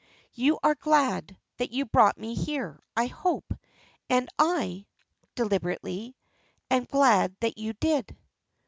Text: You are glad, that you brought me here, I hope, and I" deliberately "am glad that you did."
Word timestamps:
You 0.33 0.57
are 0.63 0.73
glad, 0.73 1.37
that 1.57 1.69
you 1.69 1.85
brought 1.85 2.17
me 2.17 2.33
here, 2.33 2.81
I 2.97 3.05
hope, 3.05 3.53
and 4.09 4.27
I" 4.39 4.87
deliberately 5.35 6.15
"am 6.71 6.85
glad 6.85 7.35
that 7.41 7.59
you 7.59 7.73
did." 7.73 8.17